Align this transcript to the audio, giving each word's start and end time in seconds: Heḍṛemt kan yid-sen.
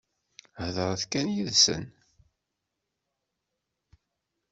Heḍṛemt 0.63 1.03
kan 1.11 1.27
yid-sen. 1.35 1.83